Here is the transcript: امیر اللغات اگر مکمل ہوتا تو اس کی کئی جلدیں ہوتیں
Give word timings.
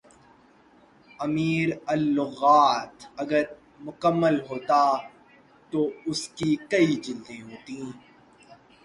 امیر 1.19 1.67
اللغات 1.93 2.93
اگر 3.21 3.43
مکمل 3.85 4.35
ہوتا 4.49 4.83
تو 5.73 5.79
اس 6.09 6.21
کی 6.37 6.51
کئی 6.71 6.91
جلدیں 7.03 7.41
ہوتیں 7.43 7.85